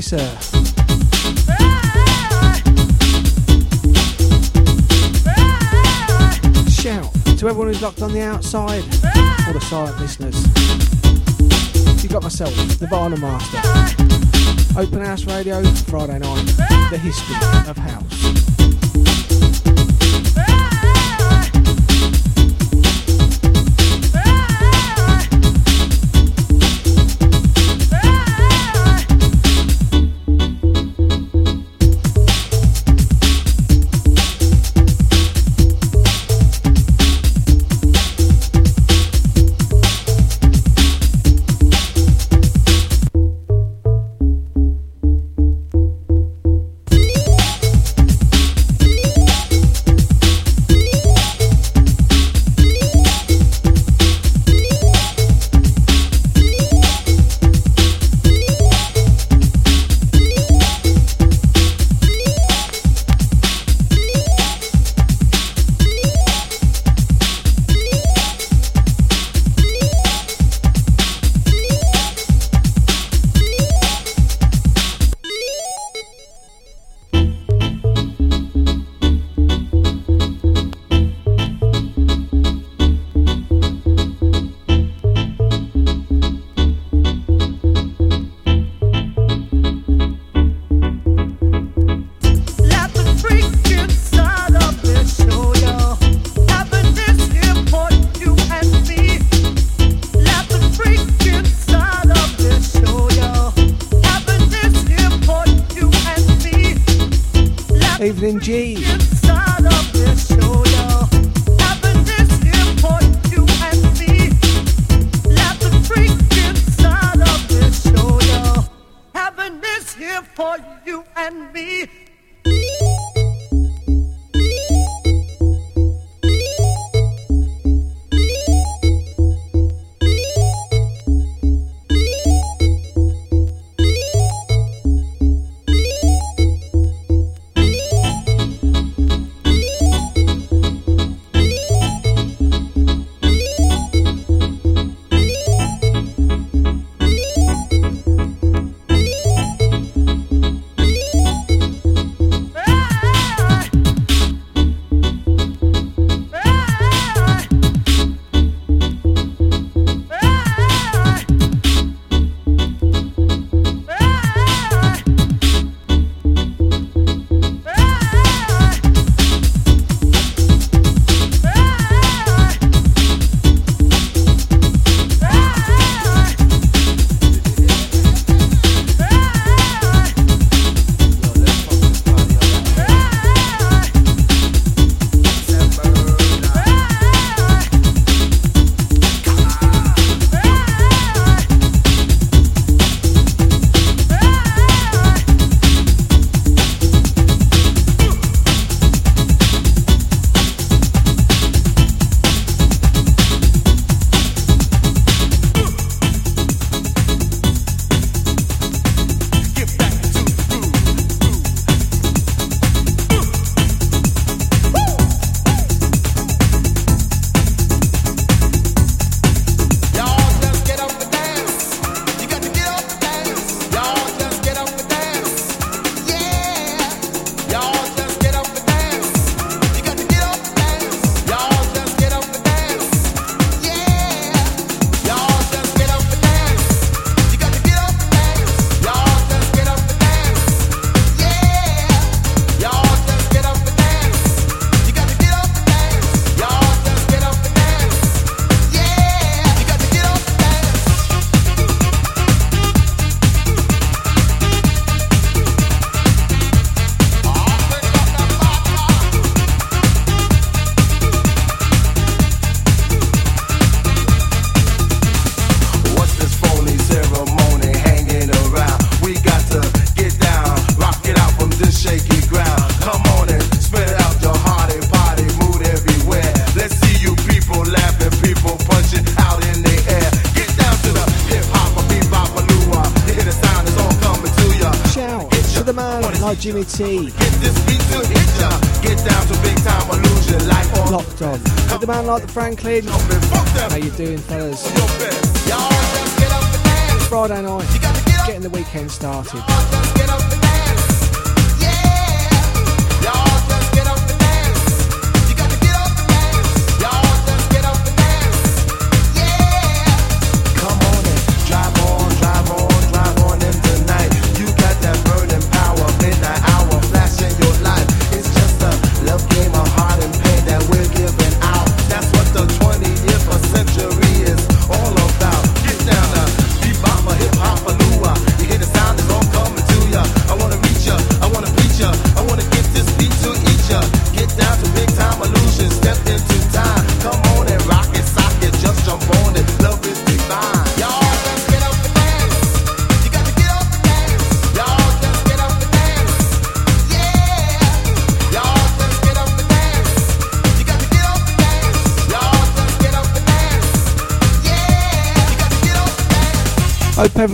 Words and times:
Sir? 0.00 0.18
Shout 6.68 7.12
to 7.38 7.48
everyone 7.48 7.68
who's 7.68 7.80
locked 7.80 8.02
on 8.02 8.12
the 8.12 8.22
outside, 8.22 8.84
all 9.46 9.52
the 9.52 9.60
silent 9.62 9.98
listeners. 9.98 10.36
You 12.02 12.08
got 12.10 12.22
myself, 12.22 12.54
the 12.78 12.86
Barnum 12.88 13.20
Master. 13.22 13.58
Open 14.78 15.00
House 15.00 15.24
Radio, 15.24 15.62
Friday 15.64 16.18
night, 16.18 16.44
the 16.90 16.98
history 16.98 17.36
of 17.68 17.76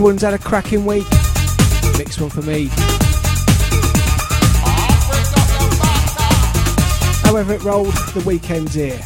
everyone's 0.03 0.23
had 0.23 0.35
a 0.35 0.39
cracking 0.39 0.85
week. 0.85 1.09
Next 1.97 2.21
one 2.21 2.29
for 2.29 2.43
me. 2.43 2.67
However 7.23 7.53
it 7.53 7.63
rolled, 7.63 7.95
the 8.13 8.25
weekend's 8.27 8.75
here. 8.75 9.01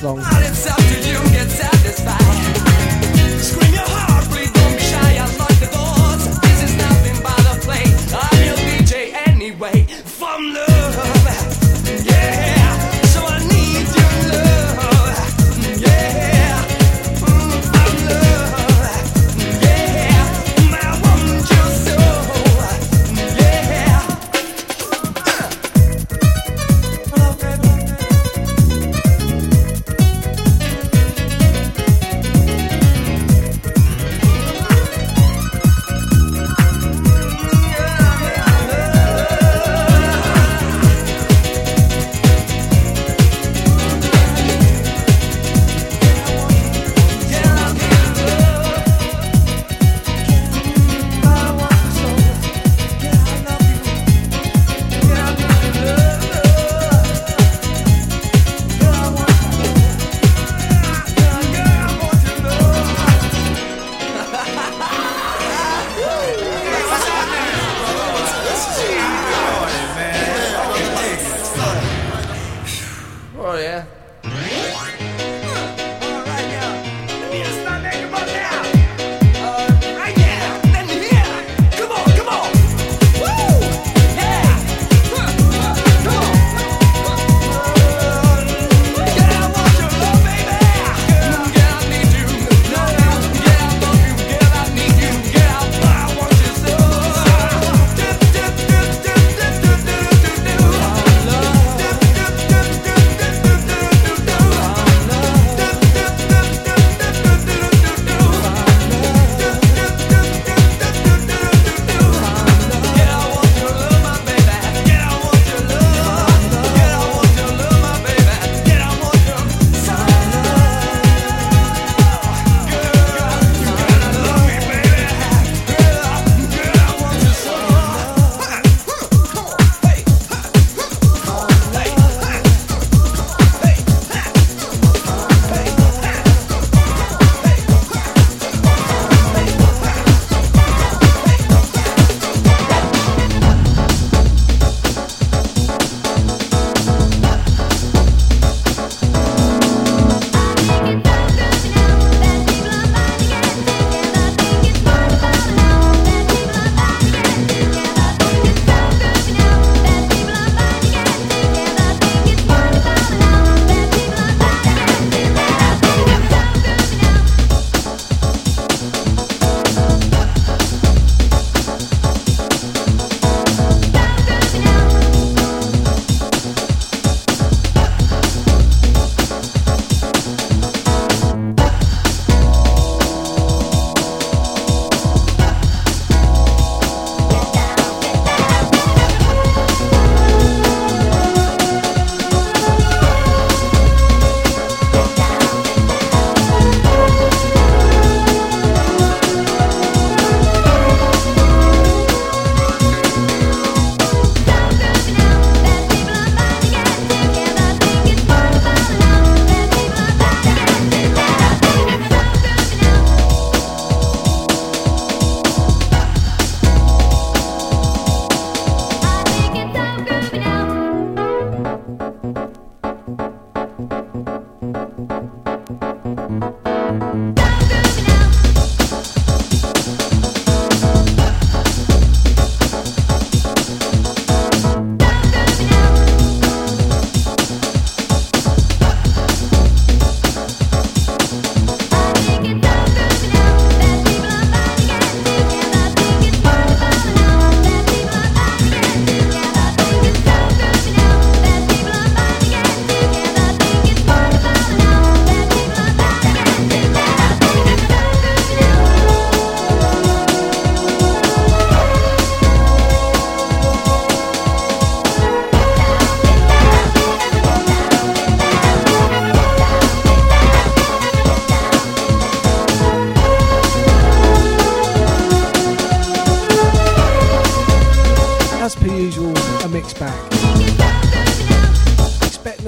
Long. 0.00 0.37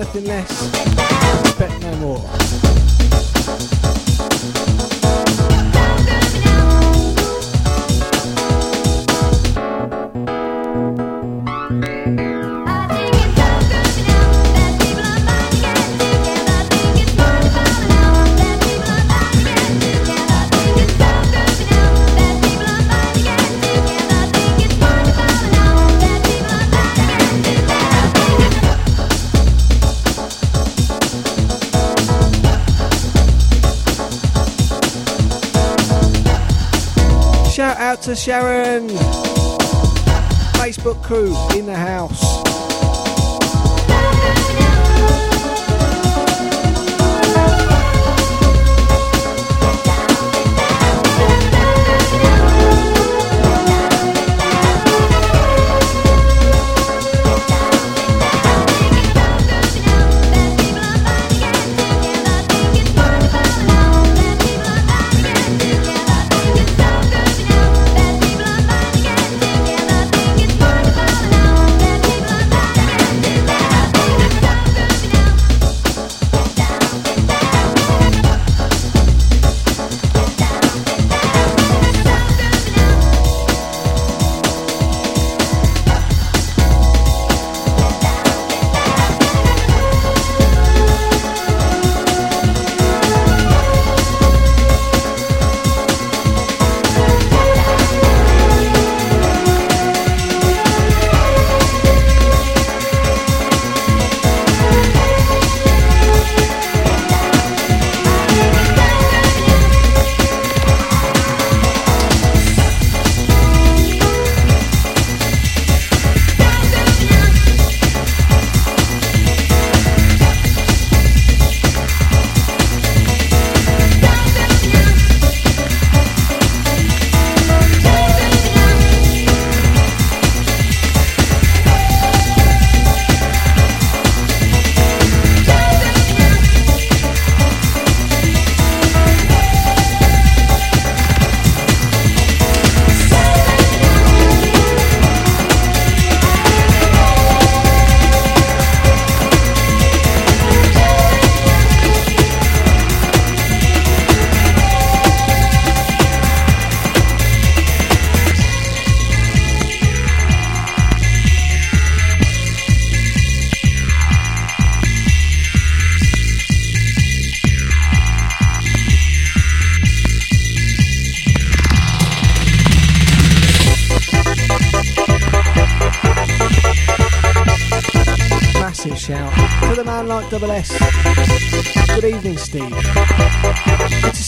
Doesn't 0.01 0.25
last 0.25 0.61
to 38.03 38.17
Sharon. 38.17 38.89
Facebook 40.57 41.03
crew 41.03 41.37
in 41.57 41.67
the 41.67 41.77
house. 41.77 42.40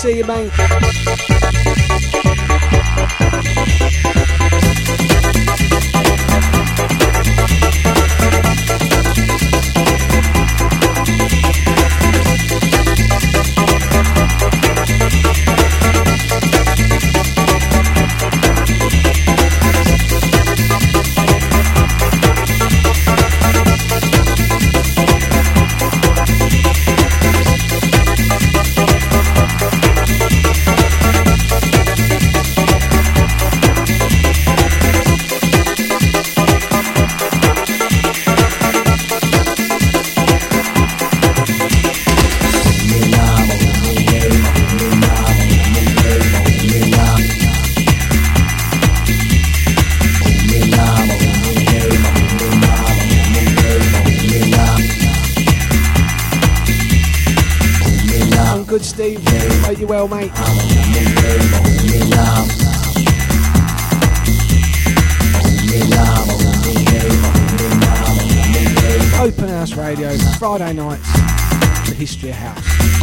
See 0.02 0.16
you, 0.16 0.24
mate. 0.24 0.71
You 59.82 59.88
well, 59.88 60.06
mate. 60.06 60.30
Open 69.20 69.48
House 69.48 69.74
Radio, 69.74 70.16
Friday 70.38 70.72
nights, 70.74 71.12
the 71.88 71.94
history 71.96 72.30
of 72.30 72.36
house. 72.36 73.01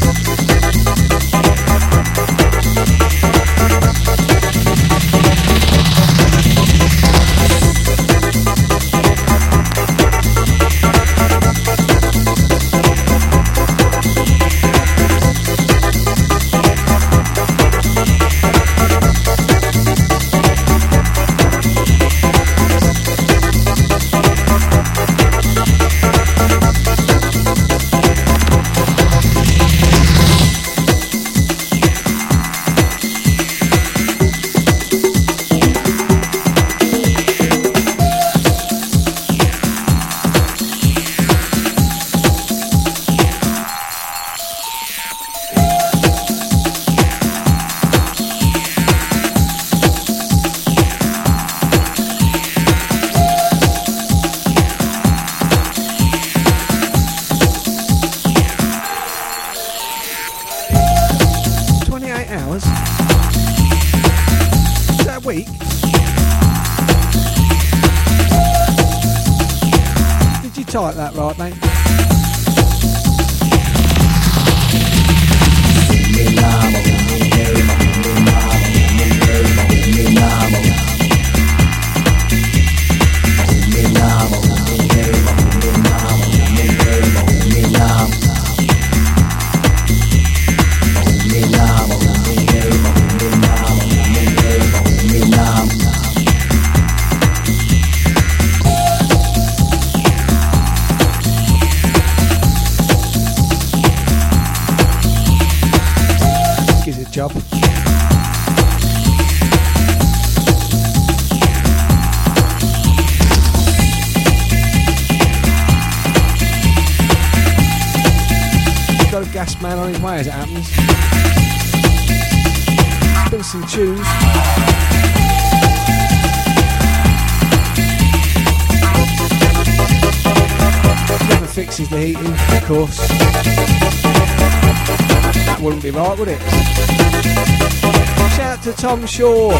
Tom 139.19 139.58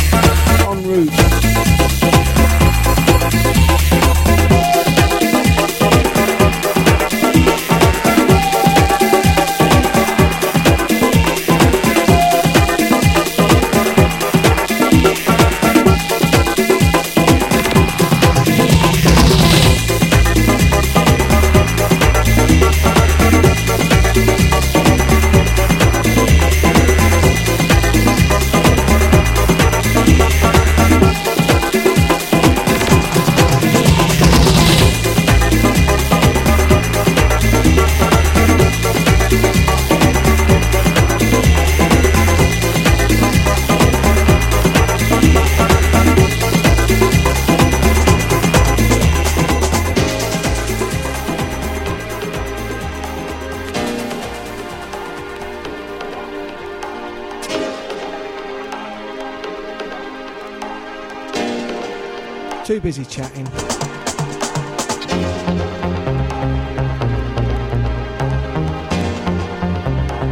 too 62.69 62.79
busy 62.79 63.03
chatting. 63.03 63.45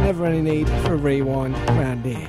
Never 0.04 0.24
any 0.24 0.40
need 0.40 0.68
for 0.68 0.94
a 0.94 0.96
rewind 0.96 1.56
around 1.70 2.04
here. 2.06 2.28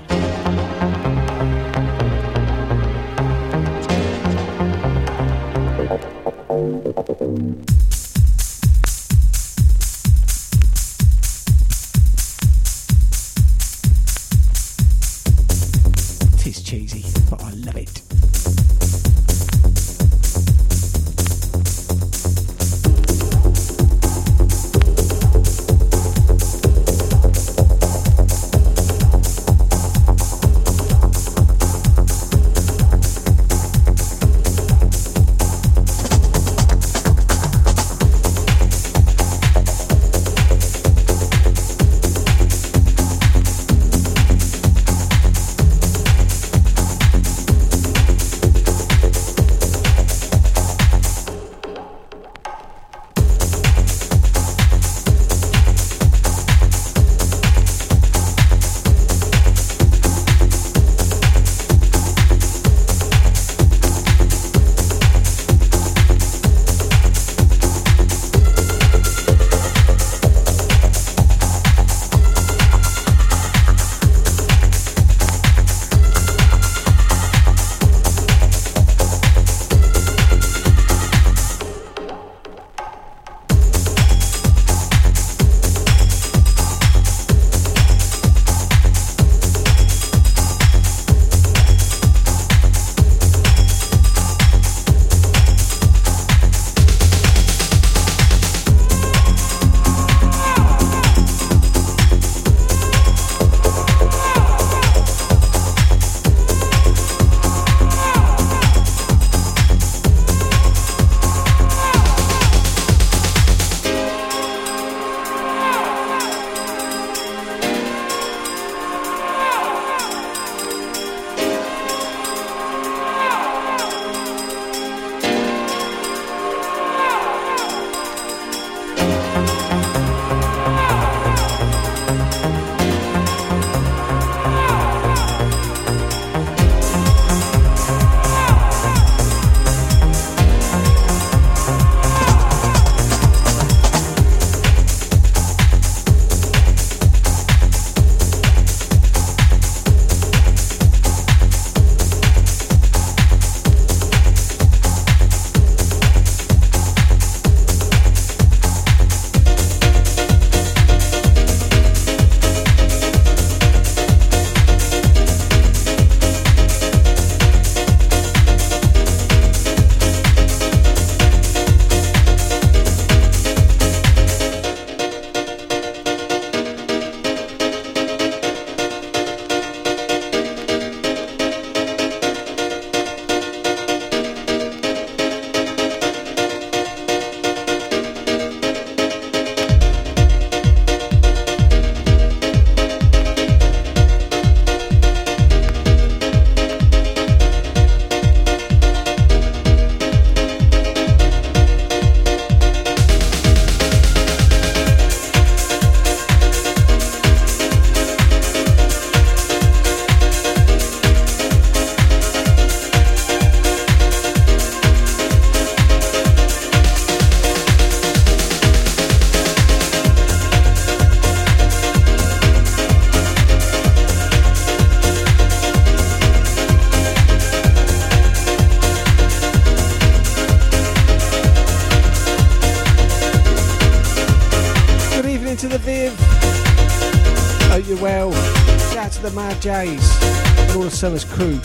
Jays 239.59 240.17
and 240.23 240.71
all 240.71 240.83
the 240.83 240.91
Summers 240.91 241.25
crew. 241.25 241.59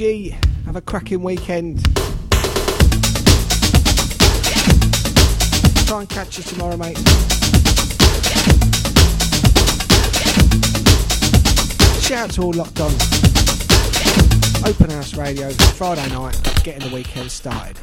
G. 0.00 0.34
Have 0.64 0.76
a 0.76 0.80
cracking 0.80 1.22
weekend. 1.22 1.84
Try 5.86 6.00
and 6.00 6.08
catch 6.08 6.38
you 6.38 6.44
tomorrow, 6.44 6.78
mate. 6.78 6.96
Shout 12.00 12.18
out 12.18 12.30
to 12.30 12.42
all 12.42 12.54
locked 12.54 12.80
on. 12.80 12.92
Open 14.66 14.88
House 14.88 15.16
Radio, 15.16 15.50
Friday 15.50 16.08
night, 16.08 16.40
getting 16.64 16.88
the 16.88 16.94
weekend 16.94 17.30
started. 17.30 17.76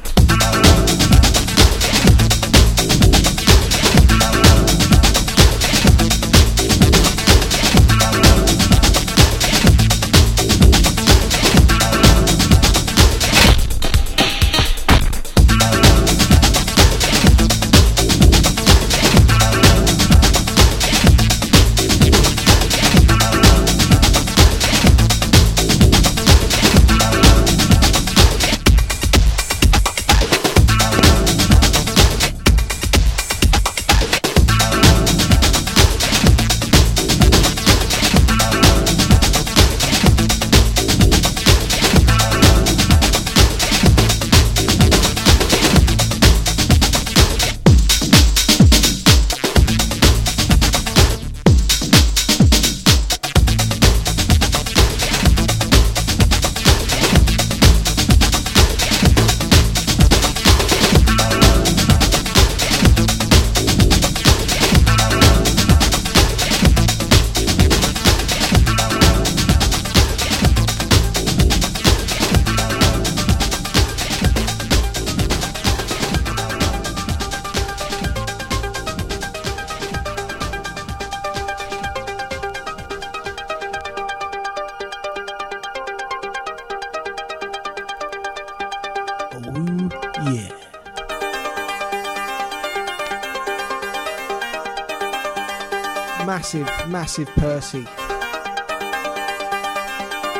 Massive 97.18 97.34
Percy. 97.36 97.86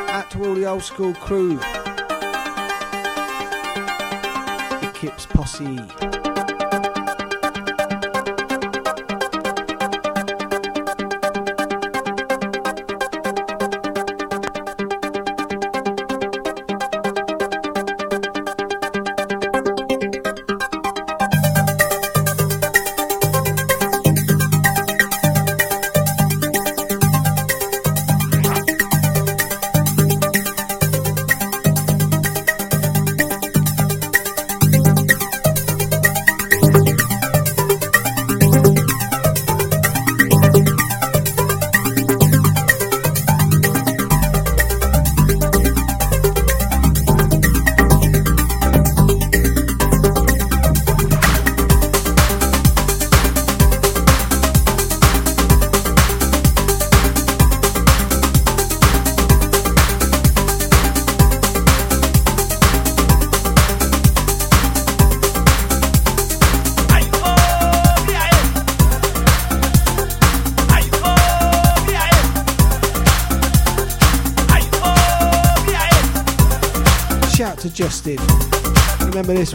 Out 0.09 0.31
to 0.31 0.45
all 0.45 0.53
the 0.53 0.65
old 0.65 0.83
school 0.83 1.13
crew. 1.13 1.57
The 4.79 4.91
Kips 4.93 5.25
Posse. 5.25 5.98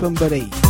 one 0.00 0.14
Baray. 0.14 0.63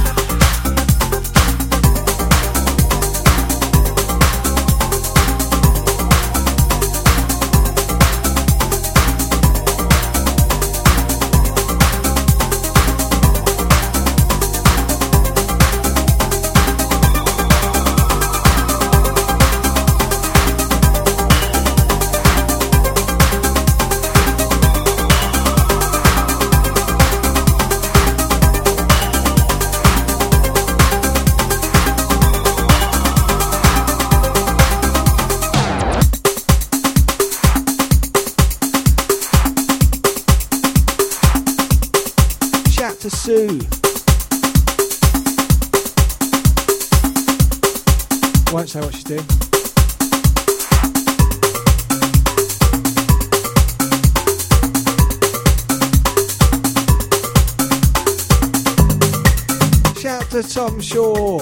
Tom 60.65 60.81
Shaw. 60.81 61.41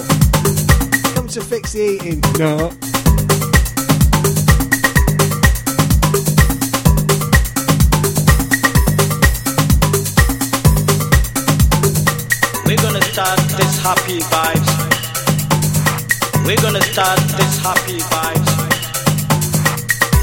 Come 1.15 1.29
to 1.29 1.39
fix 1.39 1.71
the 1.71 1.95
eating. 1.95 2.19
No. 2.37 2.57
We're 12.65 12.75
gonna 12.75 13.01
start 13.01 13.39
this 13.55 13.79
happy 13.79 14.19
vibes. 14.19 14.69
We're 16.45 16.57
gonna 16.57 16.81
start 16.81 17.19
this 17.39 17.59
happy 17.63 17.99
vibes. 18.11 18.51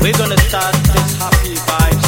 We're 0.03 0.13
gonna 0.13 0.37
start 0.37 0.75
this 0.93 1.17
happy 1.17 1.55
vibes. 1.71 2.07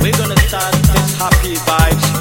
We're 0.00 0.16
gonna 0.16 0.38
start 0.48 0.72
this 0.72 1.18
happy 1.18 1.56
vibes. 1.56 2.19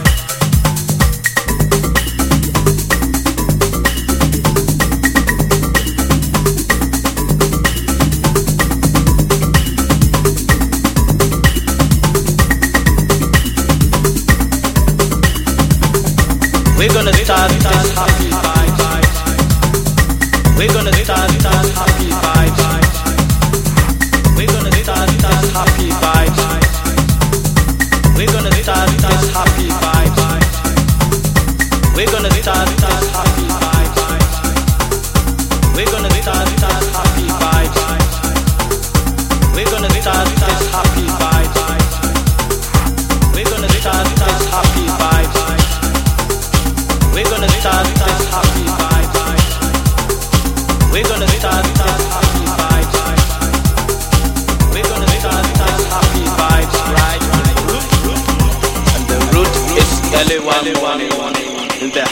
Gonna 17.12 17.26
start 17.26 17.50
this 17.50 17.92
happy 17.98 18.30
vibes. 18.30 18.82
We're 20.56 20.74
gonna 20.74 20.94
start 20.94 21.30
this 21.32 21.44
happy 21.74 22.10
vibes. 22.24 22.62
We're 24.38 24.46
gonna 24.46 24.72
start 24.84 25.10
this 25.10 25.52
happy 25.52 25.90
vibes. 25.90 26.40
We're 28.16 28.32
gonna 28.32 28.52
start 28.52 28.90
this 28.90 29.34
happy 29.34 29.68
vibes. 29.84 30.22
We're 31.96 32.12
gonna 32.12 32.32
start 32.32 32.68
this 32.68 32.99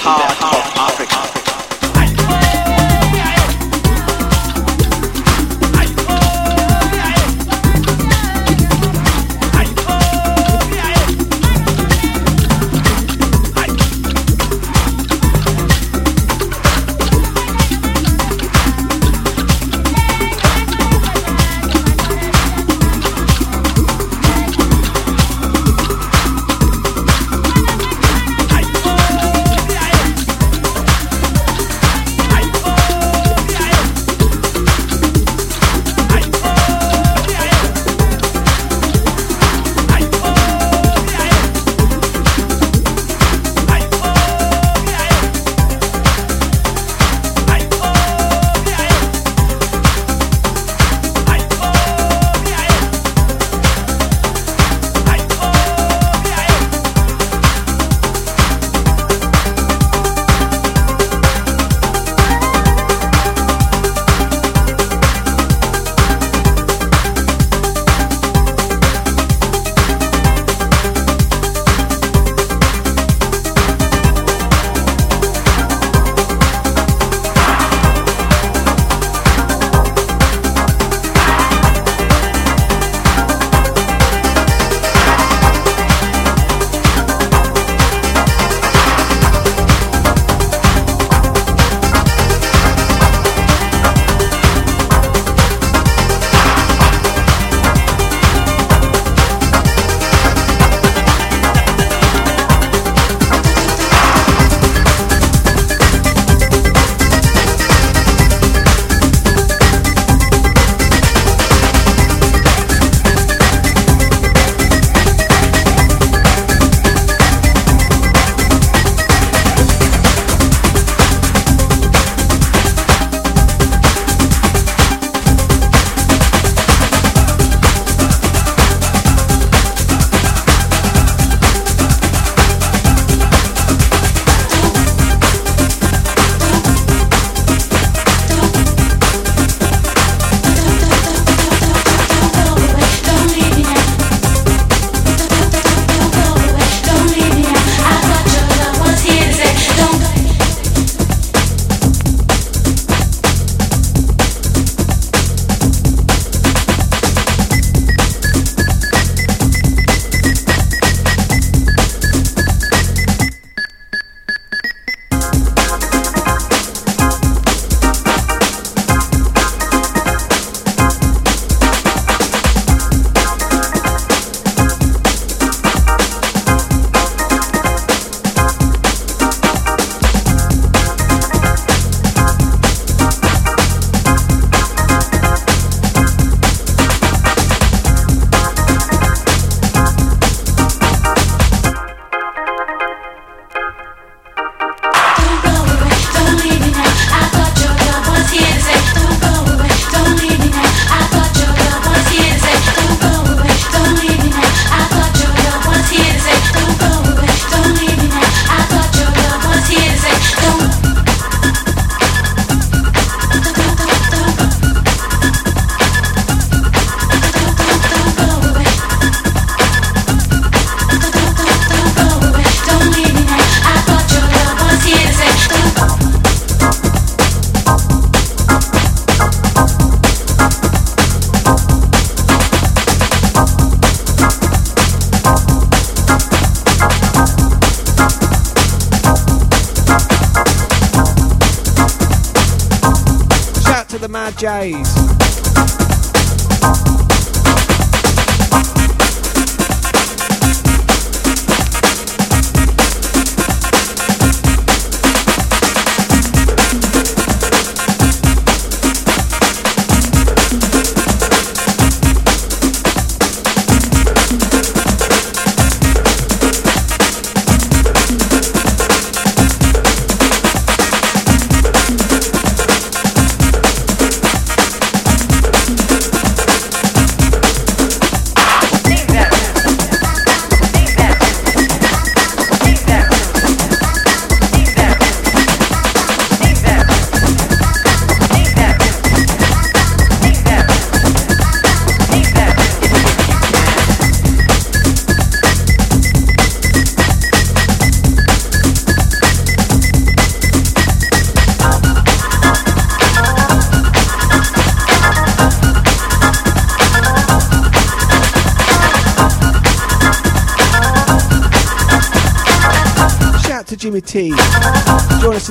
hard. 0.08 0.57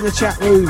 The 0.07 0.13
chat 0.13 0.41
room. 0.41 0.66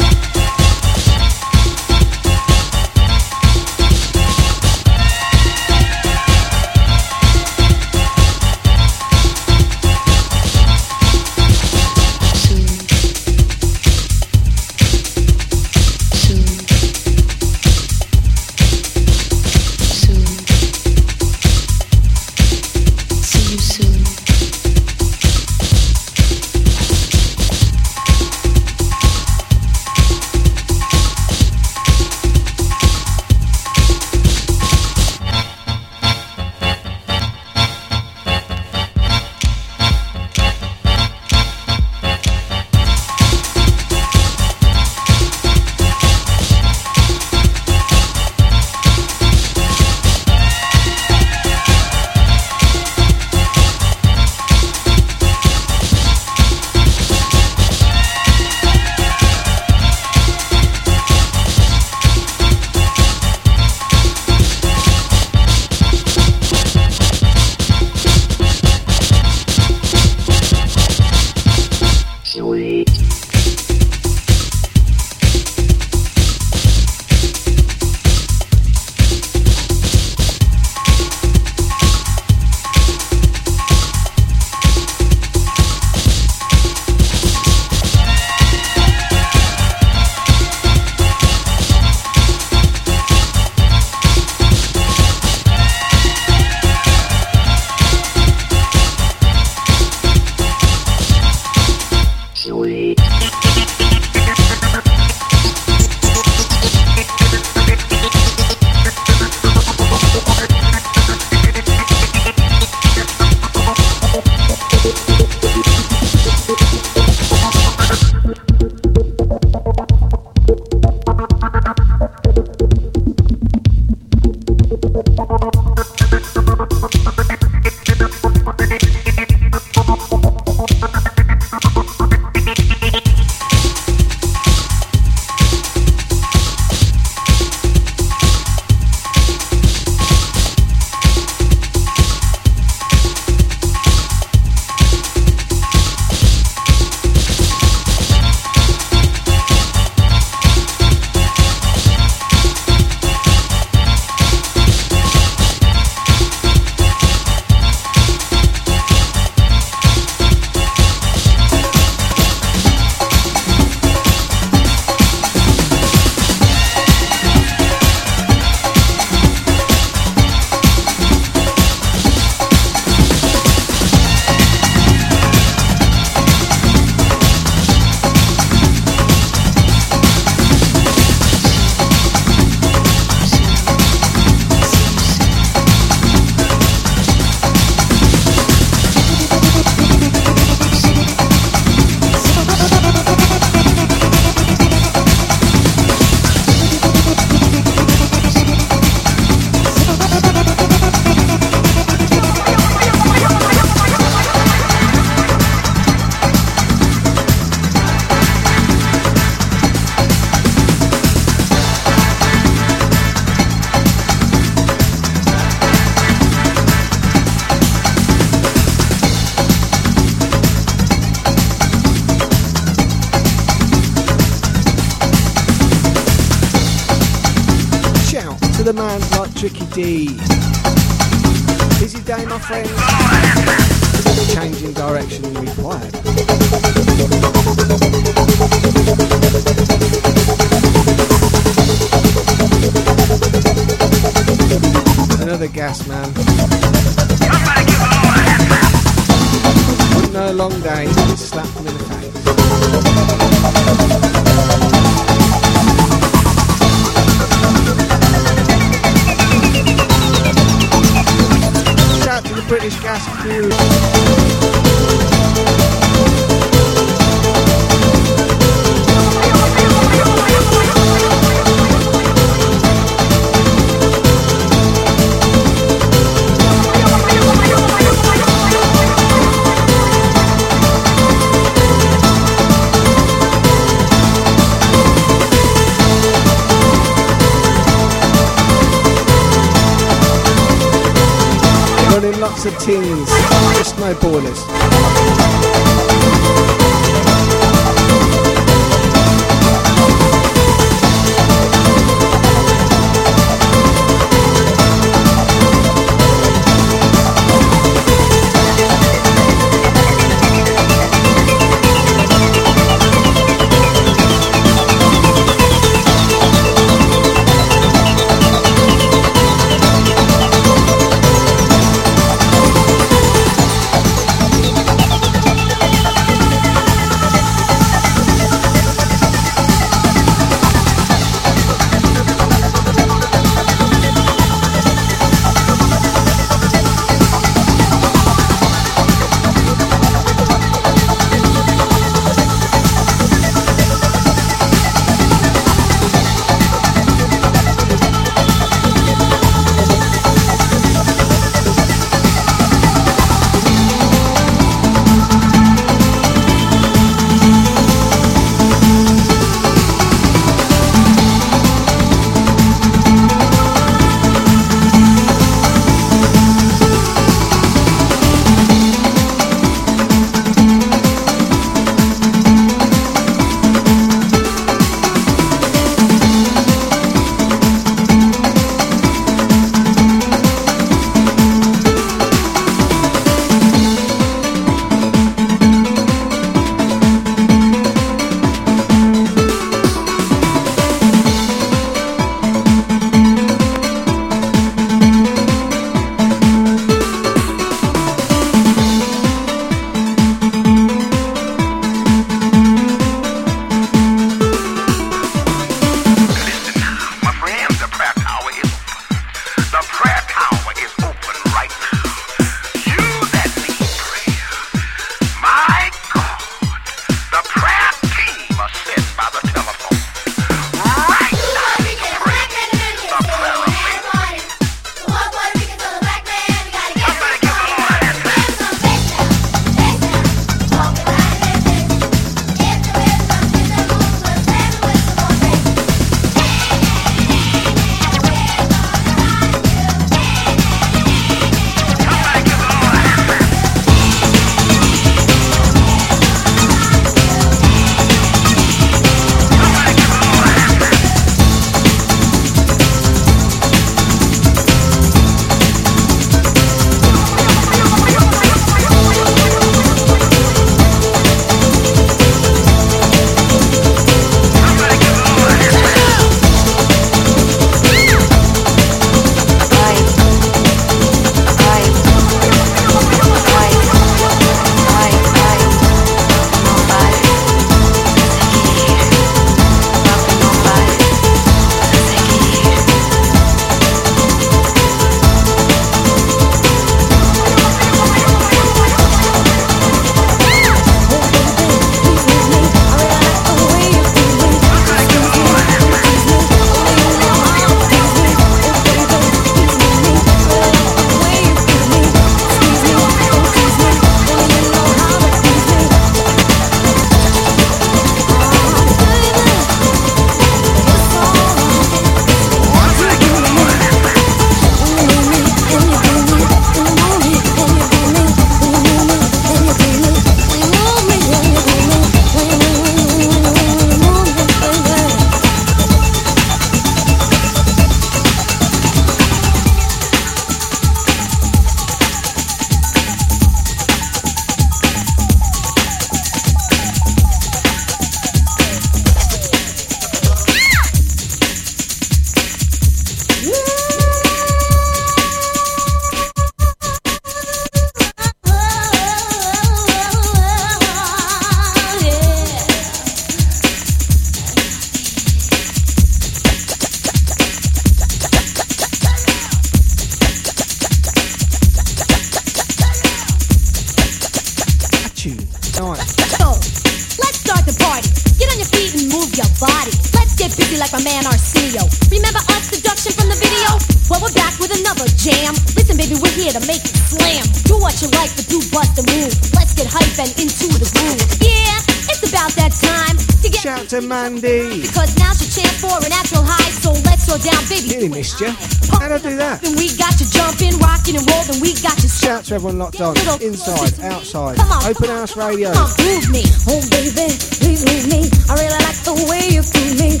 missed 588.01 588.19
you. 588.19 588.33
How 588.81 588.87
do 588.87 588.95
I 588.95 588.97
do 588.97 589.15
that? 589.17 589.41
Then 589.41 589.55
we 589.55 589.69
got 589.77 589.93
you 590.01 590.09
jumping, 590.09 590.57
rocking 590.57 590.97
and 590.97 591.05
rolling. 591.05 591.37
We 591.37 591.53
got 591.61 591.77
you. 591.83 591.89
Shout 591.89 592.25
to 592.25 592.35
everyone 592.35 592.57
locked 592.57 592.81
on, 592.81 592.97
inside, 593.21 593.77
outside, 593.85 594.39
on, 594.39 594.65
open 594.65 594.89
house 594.89 595.15
radio. 595.15 595.53
Come 595.53 595.69
on, 595.69 595.75
groove 595.77 596.09
me, 596.09 596.25
oh 596.49 596.61
baby, 596.73 597.13
please 597.37 597.61
move 597.61 597.85
me. 597.93 598.09
I 598.25 598.33
really 598.41 598.57
like 598.65 598.81
the 598.89 598.97
way 599.05 599.29
you 599.29 599.43
feel 599.45 599.73
me. 599.77 600.00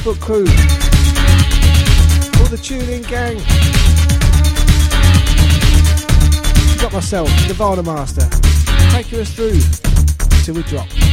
Facebook 0.00 0.20
crew. 0.20 0.46
All 2.40 2.46
the 2.46 2.56
tuning 2.56 3.02
gang. 3.02 3.36
Got 6.80 6.92
myself, 6.92 7.28
Vinyl 7.28 7.84
Master. 7.84 8.28
Taking 8.90 9.20
us 9.20 9.34
through 9.34 9.60
till 10.44 10.54
we 10.54 10.62
drop. 10.62 11.09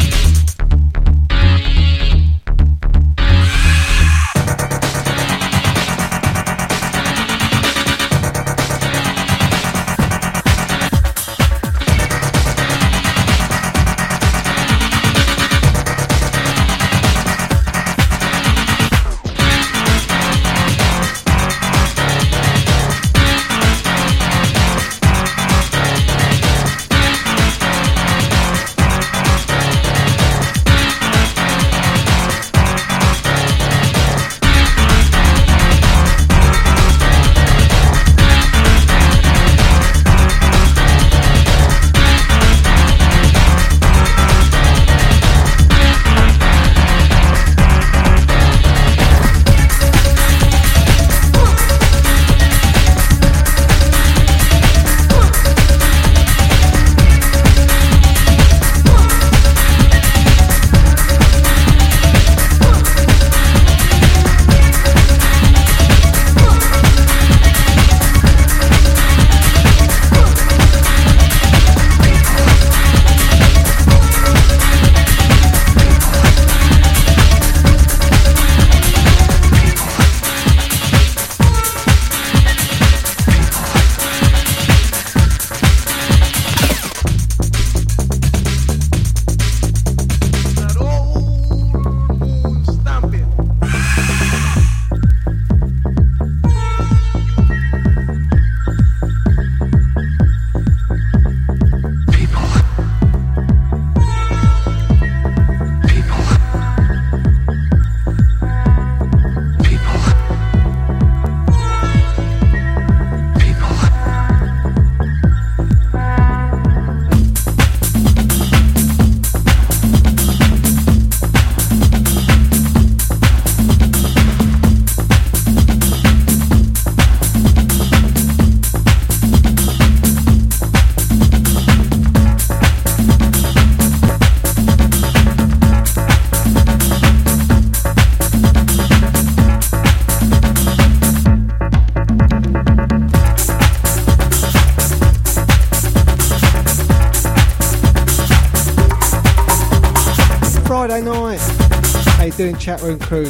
Doing 152.48 152.60
chat 152.60 152.82
room 152.82 152.98
crew. 153.00 153.26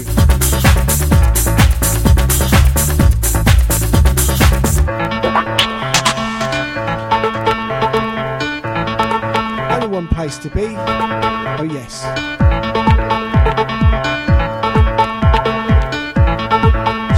Only 9.72 9.88
one 9.88 10.08
place 10.08 10.38
to 10.38 10.50
be. 10.50 10.66
Oh 10.66 11.64
yes. 11.64 12.04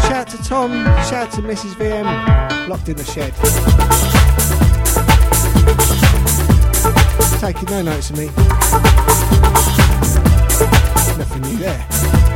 Shout 0.07 0.27
to 0.29 0.37
Tom, 0.43 0.71
shout 1.03 1.31
to 1.31 1.41
Mrs. 1.41 1.73
VM, 1.75 2.69
locked 2.69 2.87
in 2.87 2.95
the 2.95 3.03
shed. 3.03 3.33
Taking 7.41 7.69
no 7.69 7.81
notes 7.81 8.09
of 8.09 8.17
me 8.17 9.88
new 11.37 11.57
there. 11.57 12.28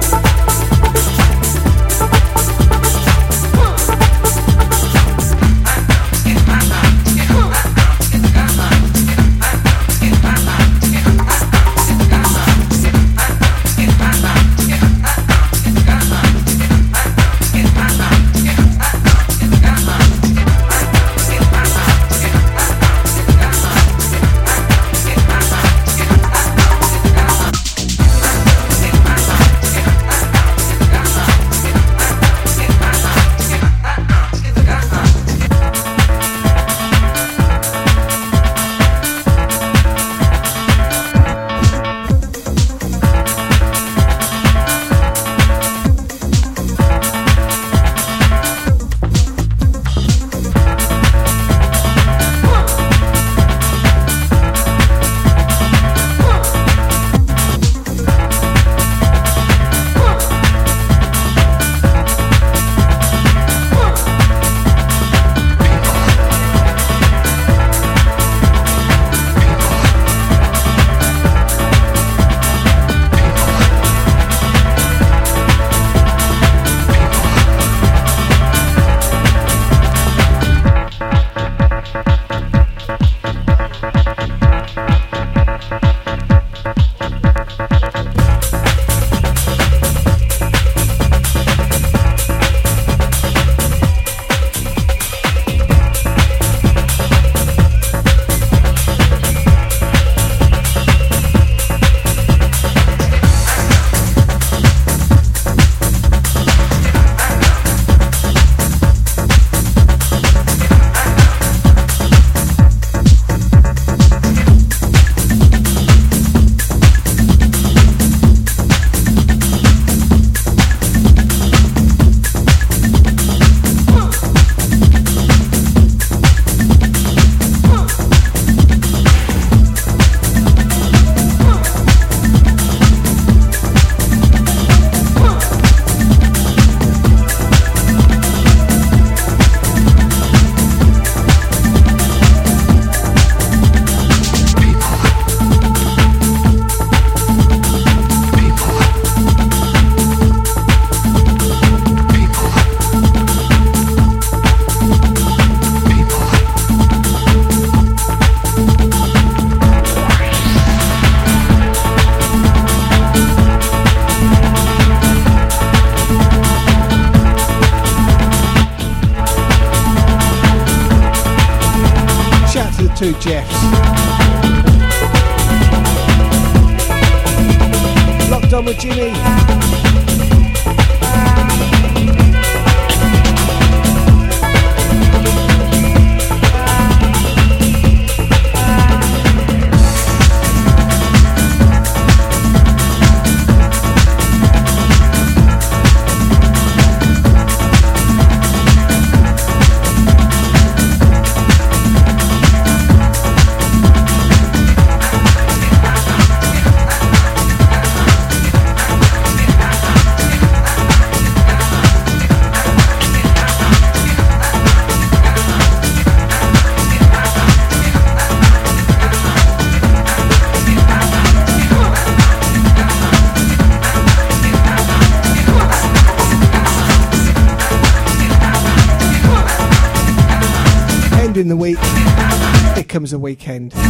A 233.13 233.19
weekend. 233.19 233.82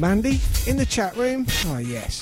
Mandy, 0.00 0.40
in 0.66 0.78
the 0.78 0.86
chat 0.86 1.14
room? 1.14 1.44
Oh, 1.66 1.76
yes. 1.76 2.19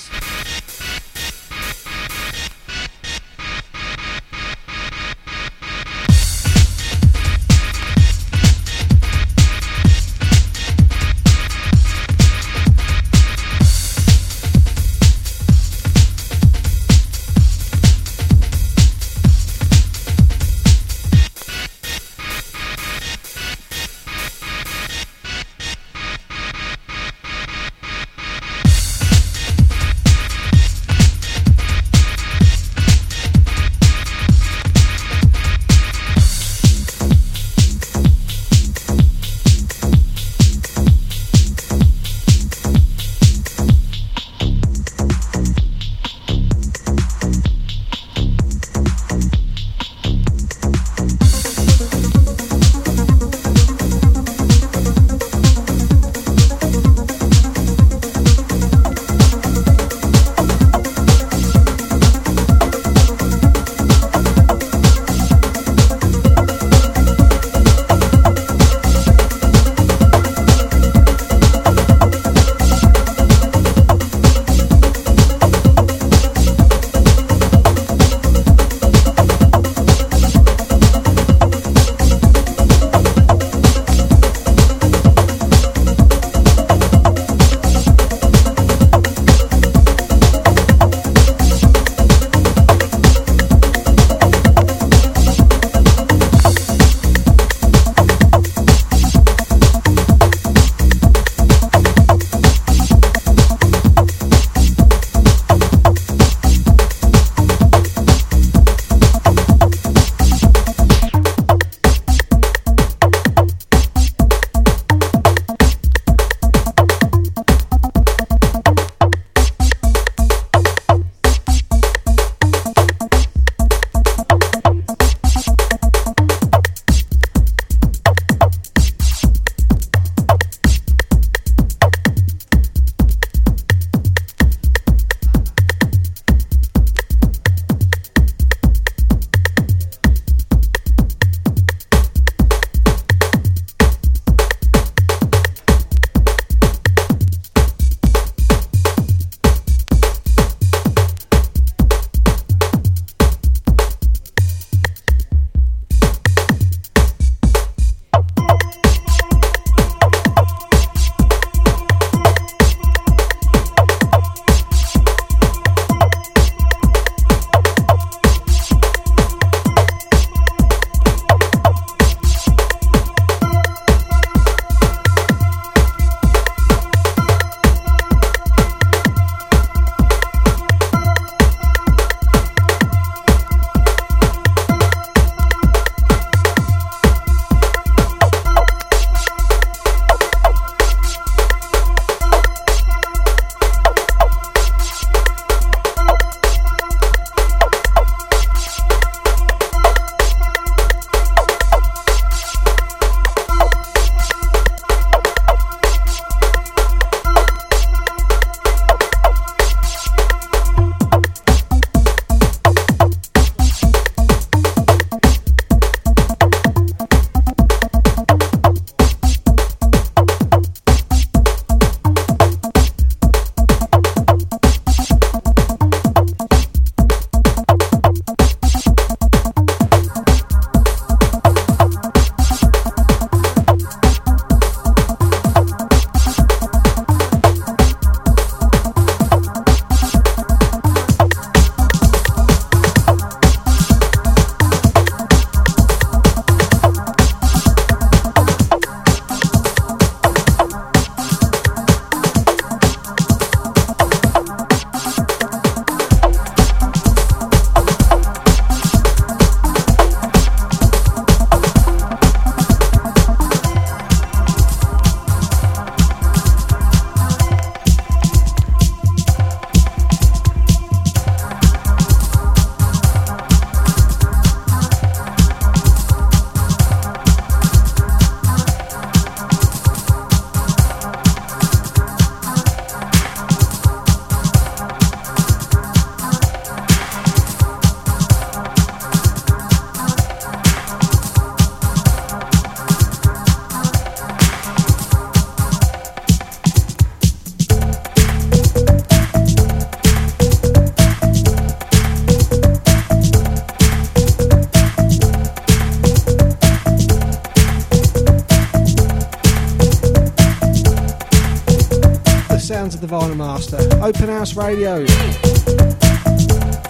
Vinyl 313.09 313.35
Master. 313.35 313.77
Open 314.03 314.29
House 314.29 314.55
Radio. 314.55 315.03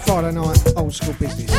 Friday 0.04 0.32
night, 0.32 0.62
old 0.76 0.92
school 0.92 1.14
business. 1.14 1.50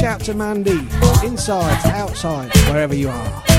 Shout 0.00 0.20
to 0.20 0.32
Mandy, 0.32 0.88
inside, 1.26 1.86
outside, 1.88 2.56
wherever 2.68 2.94
you 2.94 3.10
are. 3.10 3.55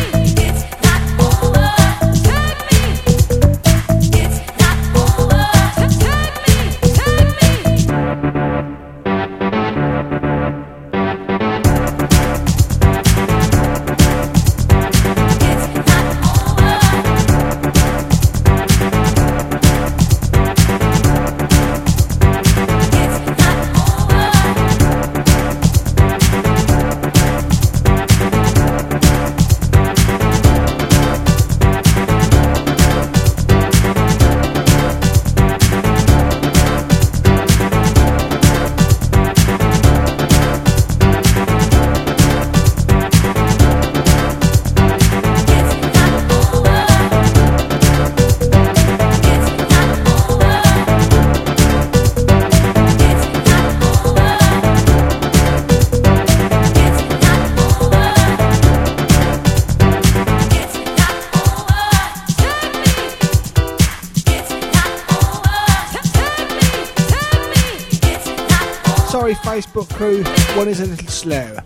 Facebook 69.78 69.96
crew, 69.96 70.24
one 70.58 70.68
is 70.68 70.80
a 70.80 70.86
little 70.86 71.08
slow. 71.08 71.58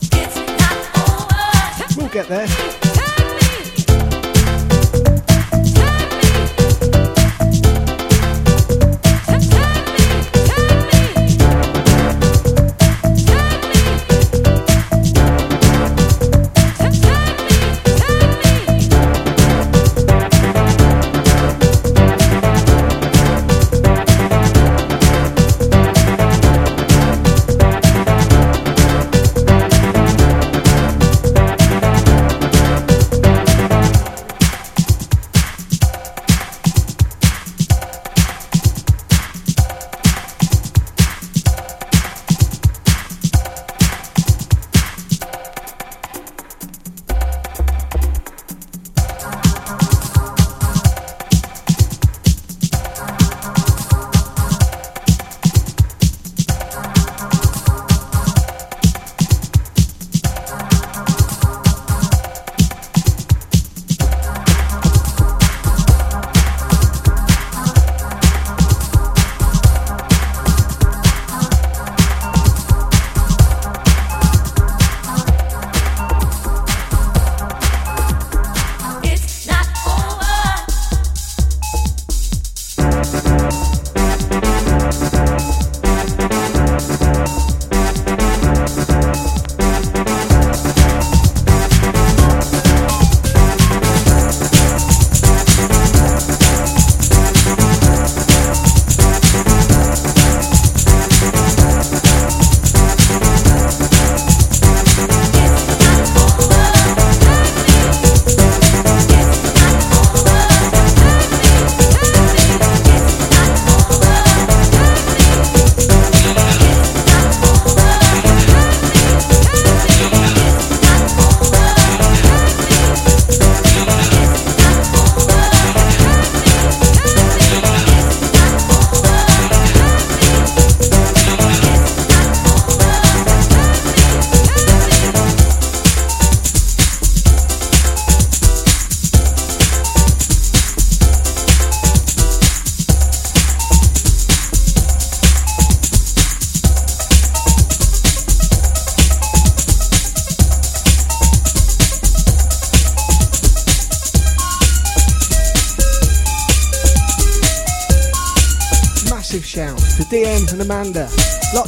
We'll 1.95 2.09
get 2.09 2.27
there. 2.27 2.80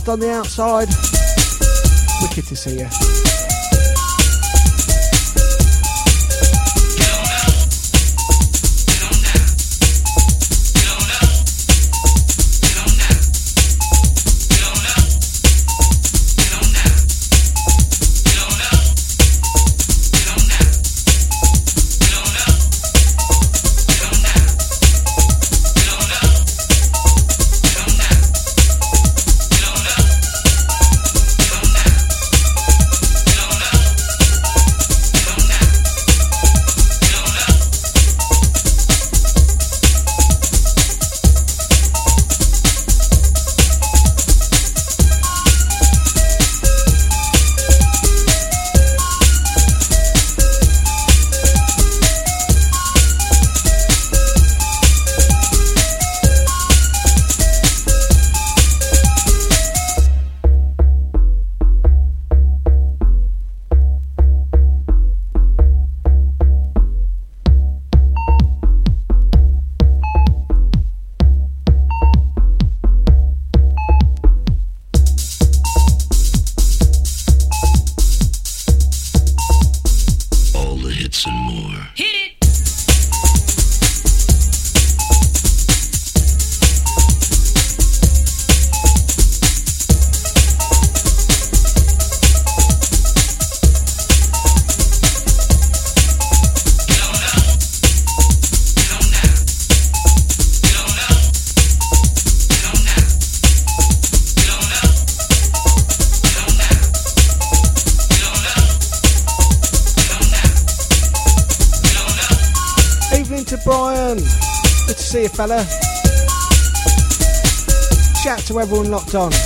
On 0.10 0.20
the 0.20 0.32
outside. 0.32 1.13
Everyone 119.16 119.43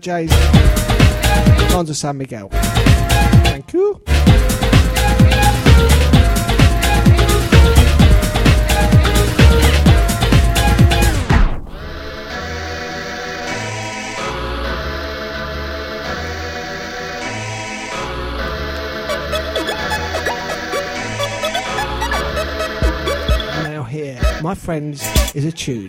Jays. 0.00 0.32
On 1.74 1.84
to 1.84 1.94
San 1.94 2.16
Miguel. 2.18 2.48
Thank 2.50 3.72
you. 3.72 4.00
Now 23.64 23.82
here, 23.82 24.20
my 24.42 24.54
friends, 24.54 25.02
is 25.34 25.44
a 25.44 25.52
tune. 25.52 25.88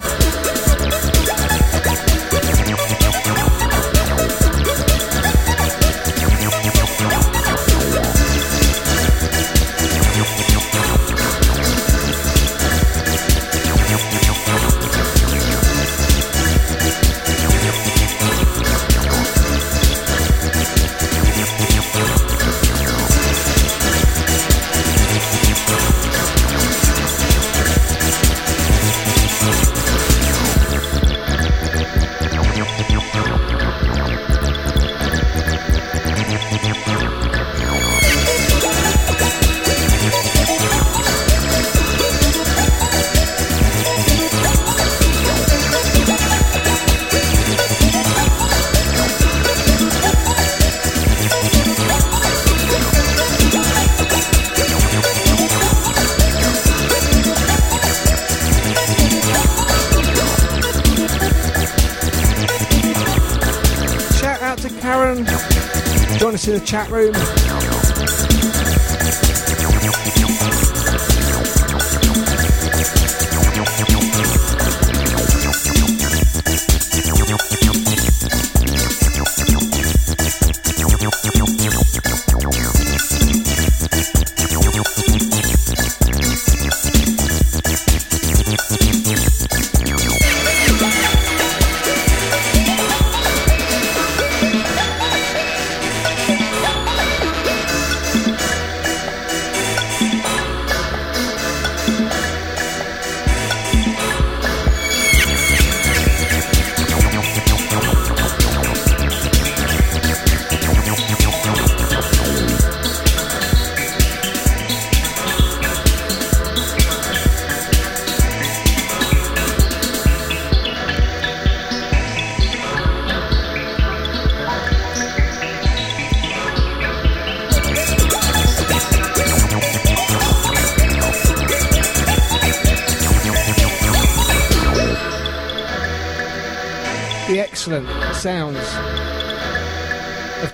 Chat 66.69 66.87
room. 66.91 67.18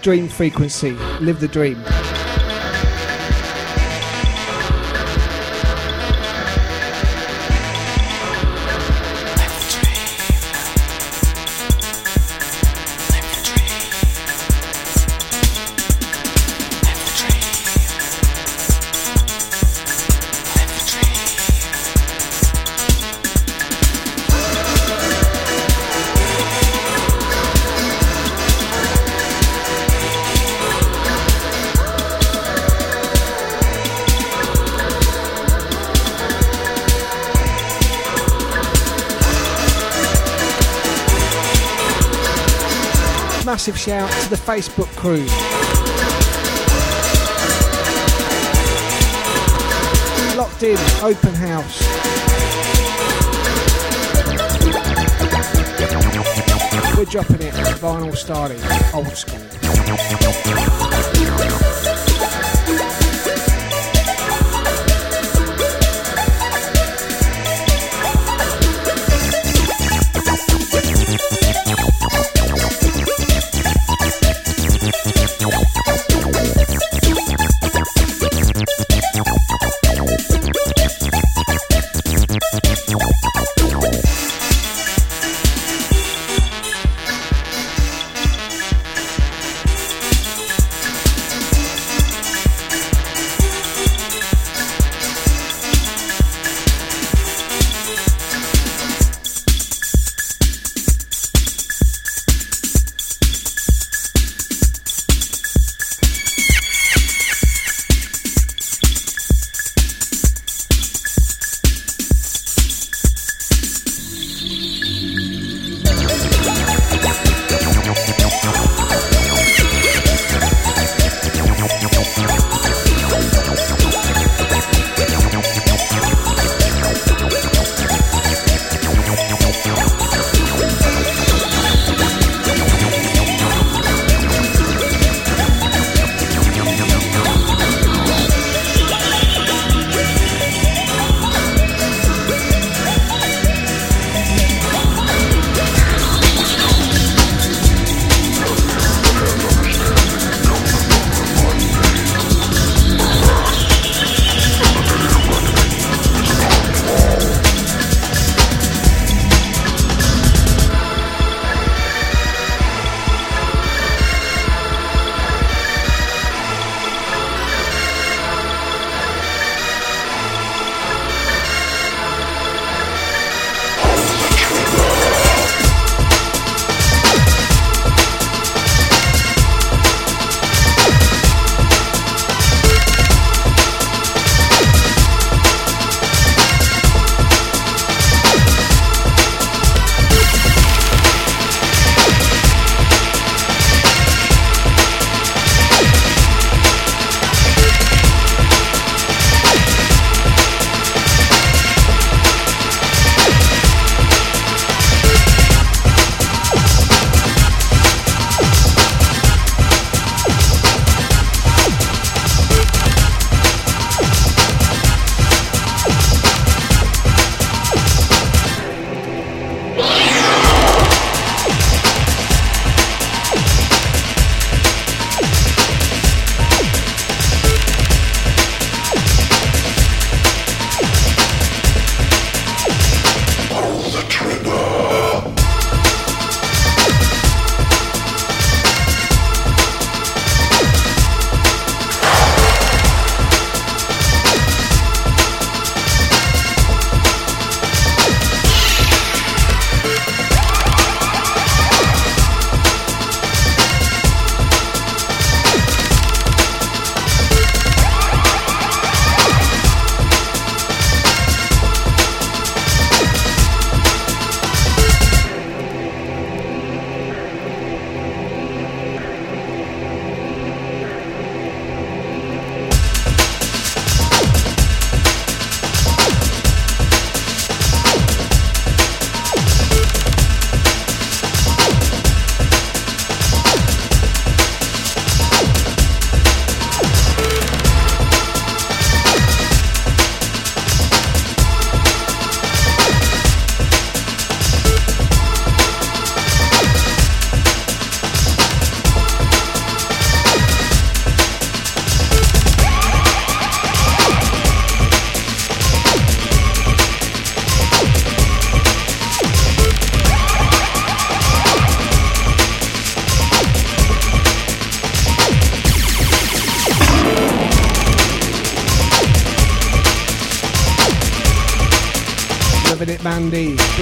Dream 0.05 0.27
Frequency. 0.27 0.91
Live 1.19 1.39
the 1.39 1.47
dream. 1.47 1.83
Shout 43.85 44.11
to 44.23 44.29
the 44.31 44.35
Facebook 44.35 44.87
crew. 44.95 45.23
Locked 50.35 50.63
in, 50.63 50.75
open 51.03 51.35
house. 51.35 51.83
We're 56.97 57.05
dropping 57.05 57.43
it, 57.43 57.53
vinyl 57.77 58.15
starting, 58.15 58.59
old 58.91 59.15
school. 59.15 59.45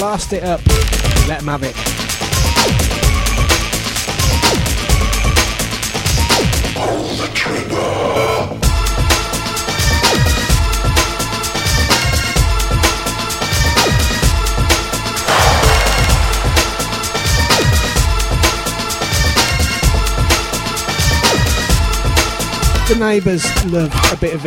Blast 0.03 0.33
it 0.33 0.43
up. 0.43 0.59
Let 1.29 1.39
them 1.39 1.47
have 1.47 1.63
it. 1.63 1.73
The 22.89 22.99
neighbours 22.99 23.45
love 23.71 23.93
a 24.11 24.17
bit 24.17 24.33
of 24.33 24.41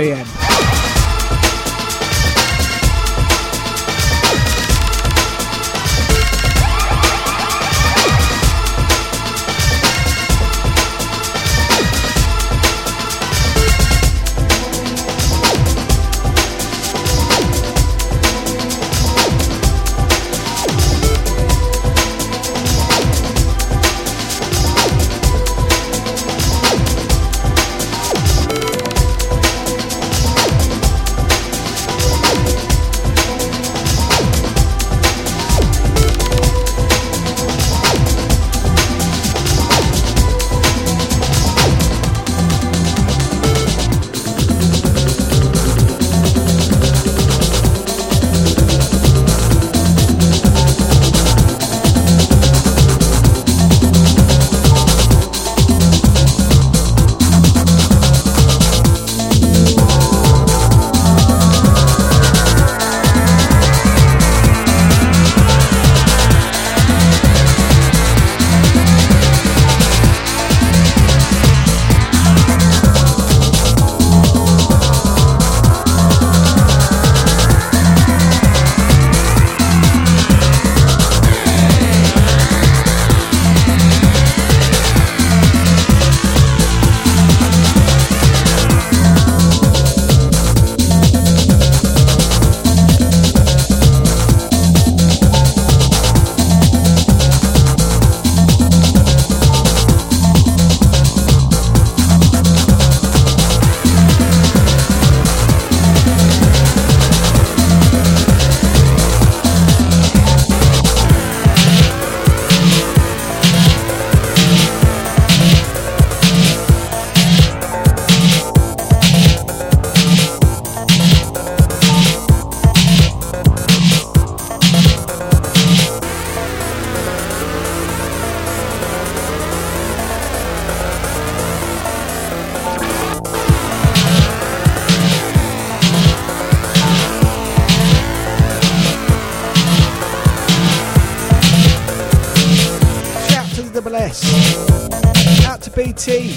VM. 146.06 146.36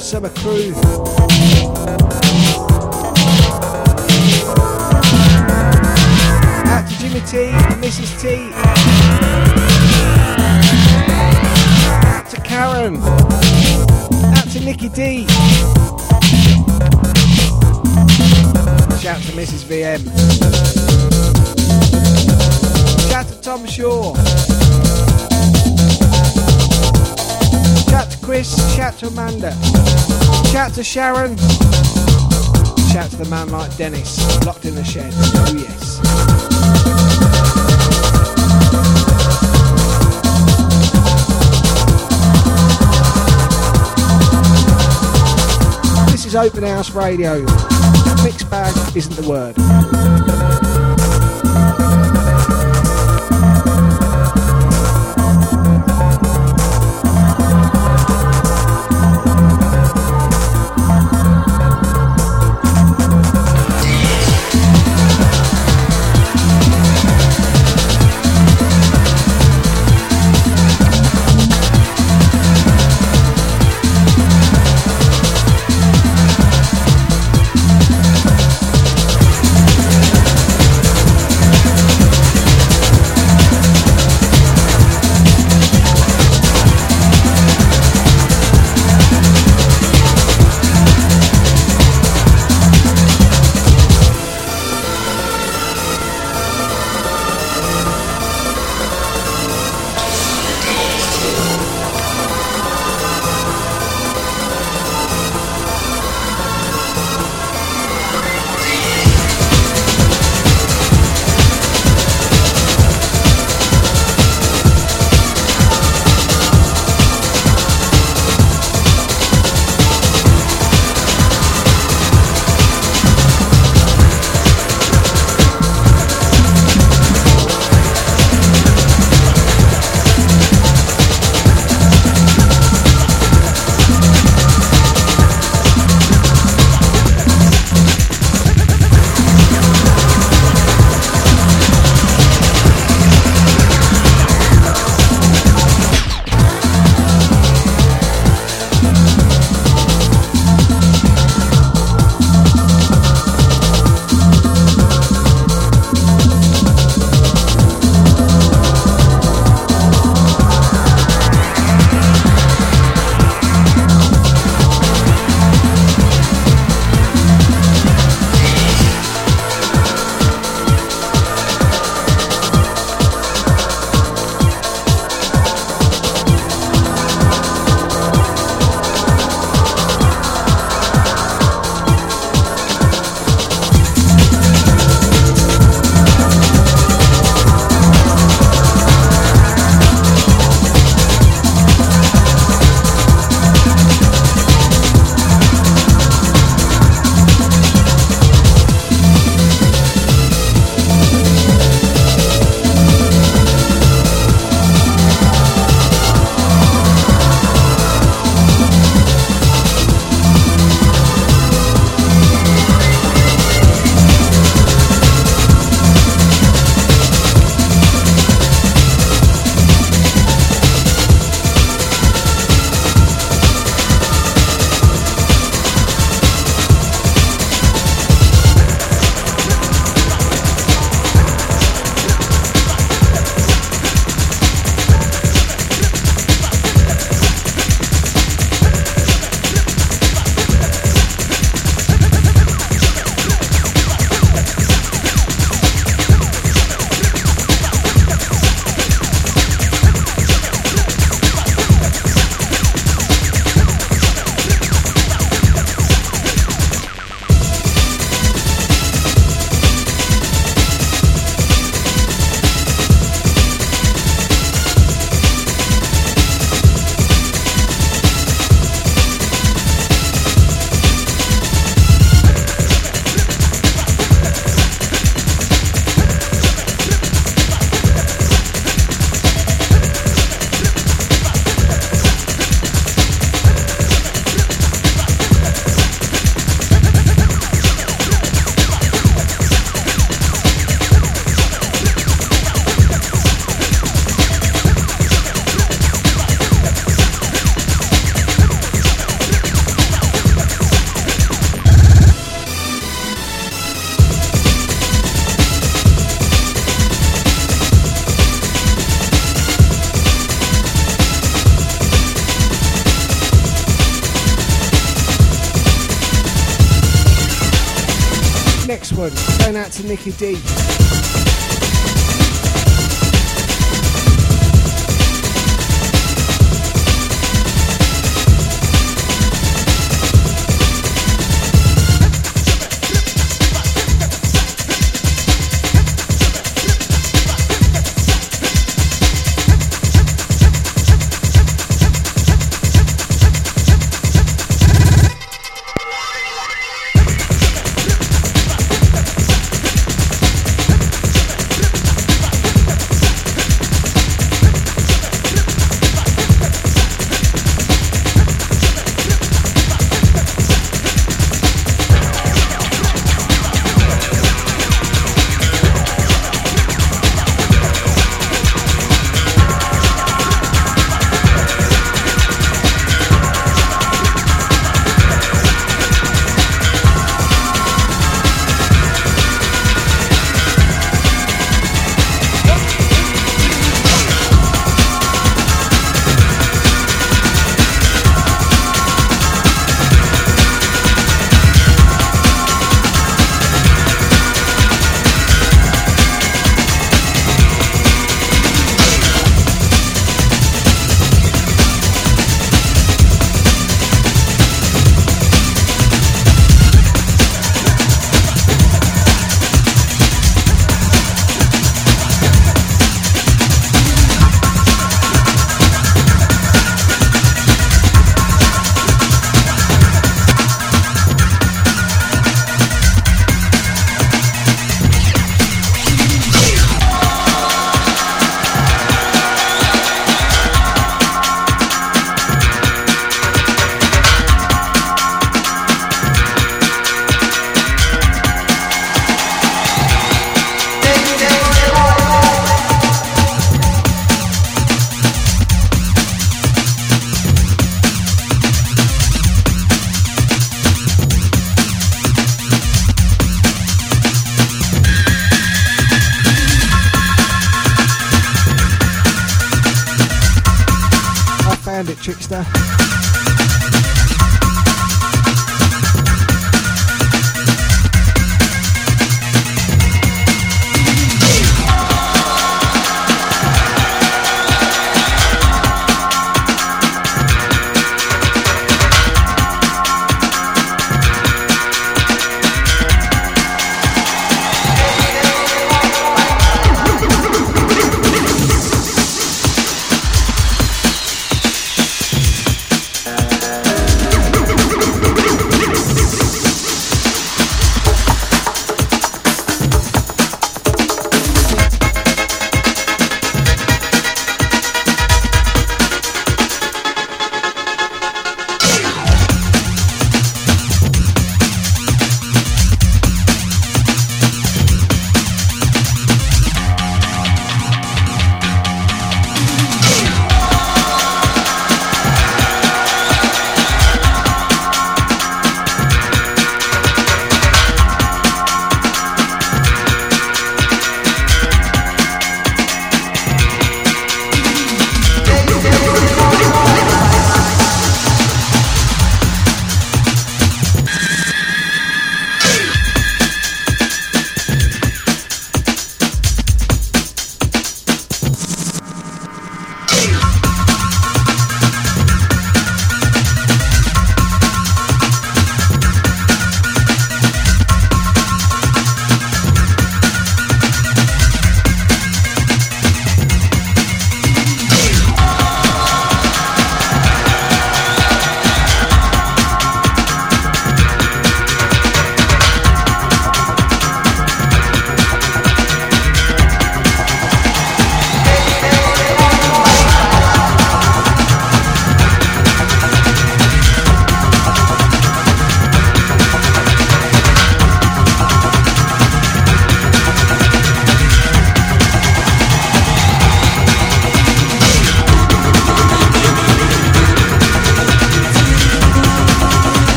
summer 0.00 0.28
crew. 0.30 0.74
Out 6.66 6.88
to 6.88 6.98
Jimmy 6.98 7.20
T 7.20 7.38
and 7.50 7.82
Mrs. 7.82 8.20
T. 8.20 8.50
Out 12.10 12.28
to 12.30 12.40
Karen. 12.40 12.96
Out 14.36 14.48
to 14.50 14.60
Nikki 14.60 14.88
D. 14.88 15.26
Shout 18.98 19.22
to 19.22 19.32
Mrs. 19.38 19.64
VM. 19.68 20.02
Shout 23.08 23.26
to 23.28 23.40
Tom 23.40 23.66
Shaw. 23.66 24.43
Chris. 28.34 28.74
Shout 28.74 28.98
to 28.98 29.06
Amanda. 29.06 29.52
Shout 30.50 30.74
to 30.74 30.82
Sharon. 30.82 31.36
Shout 32.90 33.08
to 33.10 33.16
the 33.16 33.28
man 33.30 33.48
like 33.50 33.76
Dennis, 33.76 34.18
locked 34.44 34.64
in 34.64 34.74
the 34.74 34.82
shed. 34.82 35.12
Oh 35.14 35.54
yes. 35.56 36.00
This 46.10 46.26
is 46.26 46.34
Open 46.34 46.64
House 46.64 46.90
Radio. 46.90 47.38
Mixed 48.24 48.50
bag 48.50 48.74
isn't 48.96 49.14
the 49.14 49.28
word. 49.28 50.63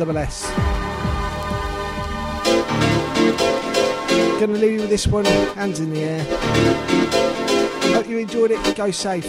Double 0.00 0.16
S. 0.16 0.50
Gonna 4.40 4.54
leave 4.54 4.72
you 4.72 4.80
with 4.80 4.88
this 4.88 5.06
one, 5.06 5.26
hands 5.26 5.78
in 5.78 5.92
the 5.92 6.00
air. 6.00 6.24
Hope 7.92 8.08
you 8.08 8.16
enjoyed 8.16 8.52
it. 8.52 8.76
Go 8.76 8.90
safe. 8.90 9.26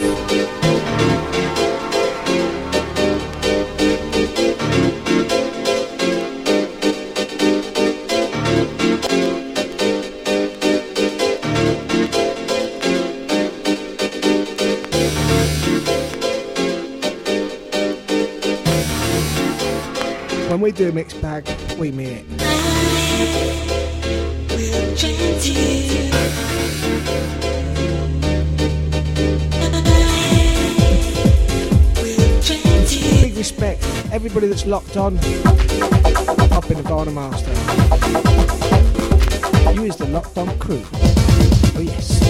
We 20.72 20.77
do 20.77 20.88
a 20.88 20.91
mixed 20.93 21.22
bag, 21.22 21.45
we 21.77 21.91
mean 21.91 22.07
it. 22.07 22.26
Big 33.22 33.35
respect, 33.35 33.84
everybody 34.14 34.48
that's 34.48 34.65
locked 34.65 34.95
on. 34.95 35.18
Up 35.18 36.72
in 36.72 36.77
the 36.77 36.84
Vinyl 36.85 37.14
Master. 37.14 37.52
You 39.73 39.84
is 39.84 39.98
the 39.98 40.07
locked 40.07 40.38
on 40.38 40.57
crew. 40.57 40.85
Oh 41.76 41.81
yes. 41.81 42.20